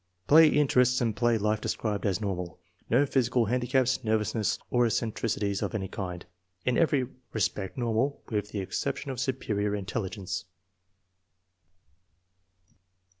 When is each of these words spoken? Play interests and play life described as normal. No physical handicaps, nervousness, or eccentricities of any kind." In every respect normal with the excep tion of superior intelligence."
Play 0.25 0.47
interests 0.47 0.99
and 0.99 1.15
play 1.15 1.37
life 1.37 1.61
described 1.61 2.07
as 2.07 2.19
normal. 2.19 2.57
No 2.89 3.05
physical 3.05 3.45
handicaps, 3.45 4.03
nervousness, 4.03 4.57
or 4.71 4.87
eccentricities 4.87 5.61
of 5.61 5.75
any 5.75 5.87
kind." 5.87 6.25
In 6.65 6.75
every 6.75 7.07
respect 7.33 7.77
normal 7.77 8.23
with 8.27 8.49
the 8.49 8.61
excep 8.61 8.97
tion 8.97 9.11
of 9.11 9.19
superior 9.19 9.75
intelligence." 9.75 10.45